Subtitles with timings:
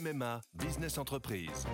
[0.00, 1.66] MMA Business Entreprise.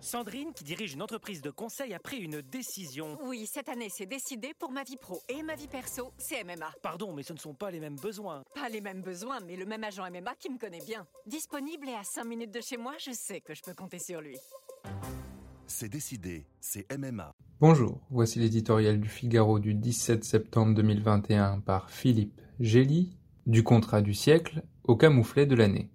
[0.00, 3.18] Sandrine, qui dirige une entreprise de conseil, a pris une décision.
[3.24, 6.72] Oui, cette année, c'est décidé pour ma vie pro et ma vie perso, c'est MMA.
[6.82, 8.42] Pardon, mais ce ne sont pas les mêmes besoins.
[8.54, 11.06] Pas les mêmes besoins, mais le même agent MMA qui me connaît bien.
[11.26, 14.20] Disponible et à 5 minutes de chez moi, je sais que je peux compter sur
[14.20, 14.36] lui.
[15.66, 17.34] C'est décidé, c'est MMA.
[17.60, 24.14] Bonjour, voici l'éditorial du Figaro du 17 septembre 2021 par Philippe Gély, du contrat du
[24.14, 25.90] siècle au camouflet de l'année.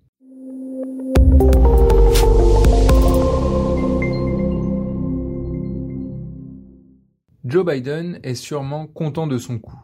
[7.49, 9.79] Joe Biden est sûrement content de son coup.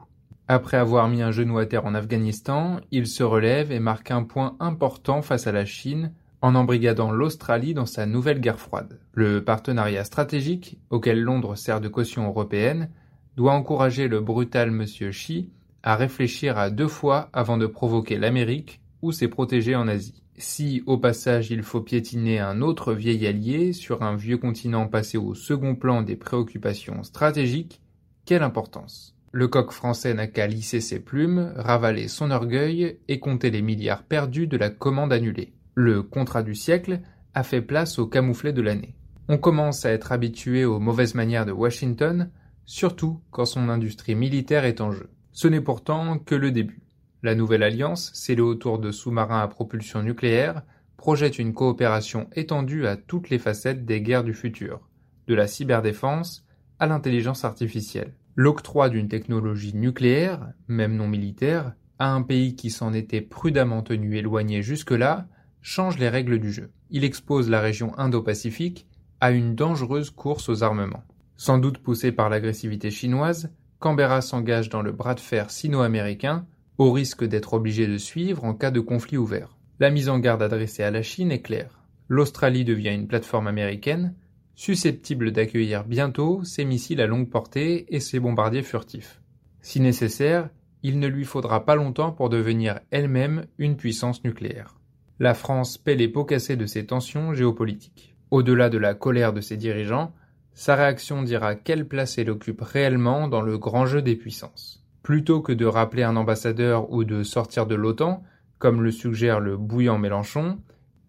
[0.47, 4.21] Après avoir mis un genou à terre en Afghanistan, il se relève et marque un
[4.21, 8.99] point important face à la Chine en embrigadant l'Australie dans sa nouvelle guerre froide.
[9.13, 12.91] Le partenariat stratégique, auquel Londres sert de caution européenne,
[13.35, 15.49] doit encourager le brutal monsieur Xi
[15.81, 20.24] à réfléchir à deux fois avant de provoquer l'Amérique ou ses protégés en Asie.
[20.37, 25.17] Si, au passage, il faut piétiner un autre vieil allié sur un vieux continent passé
[25.17, 27.81] au second plan des préoccupations stratégiques,
[28.25, 33.49] quelle importance Le coq français n'a qu'à lisser ses plumes, ravaler son orgueil et compter
[33.49, 35.53] les milliards perdus de la commande annulée.
[35.73, 36.99] Le contrat du siècle
[37.33, 38.95] a fait place au camouflet de l'année.
[39.29, 42.29] On commence à être habitué aux mauvaises manières de Washington,
[42.65, 45.09] surtout quand son industrie militaire est en jeu.
[45.31, 46.84] Ce n'est pourtant que le début.
[47.25, 50.61] La nouvelle alliance, scellée autour de sous-marins à propulsion nucléaire,
[50.95, 54.87] projette une coopération étendue à toutes les facettes des guerres du futur,
[55.25, 56.45] de la cyberdéfense
[56.77, 58.13] à l'intelligence artificielle.
[58.35, 64.17] L'octroi d'une technologie nucléaire, même non militaire, à un pays qui s'en était prudemment tenu
[64.17, 65.27] éloigné jusque-là,
[65.63, 66.69] change les règles du jeu.
[66.91, 68.85] Il expose la région Indo-Pacifique
[69.19, 71.03] à une dangereuse course aux armements.
[71.37, 76.45] Sans doute poussé par l'agressivité chinoise, Canberra s'engage dans le bras de fer sino-américain
[76.77, 79.57] au risque d'être obligé de suivre en cas de conflit ouvert.
[79.79, 81.81] La mise en garde adressée à la Chine est claire.
[82.07, 84.15] L'Australie devient une plateforme américaine,
[84.55, 89.21] susceptible d'accueillir bientôt ses missiles à longue portée et ses bombardiers furtifs.
[89.61, 90.49] Si nécessaire,
[90.83, 94.75] il ne lui faudra pas longtemps pour devenir elle-même une puissance nucléaire.
[95.19, 98.15] La France paie les pots cassés de ces tensions géopolitiques.
[98.31, 100.13] Au-delà de la colère de ses dirigeants,
[100.53, 105.39] sa réaction dira quelle place elle occupe réellement dans le grand jeu des puissances plutôt
[105.39, 108.23] que de rappeler un ambassadeur ou de sortir de l'OTAN,
[108.57, 110.57] comme le suggère le bouillant Mélenchon,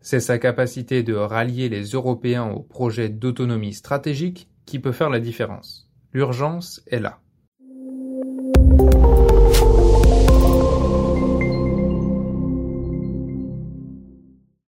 [0.02, 5.18] c'est sa capacité de rallier les Européens au projet d'autonomie stratégique qui peut faire la
[5.18, 5.90] différence.
[6.12, 7.20] L'urgence est là.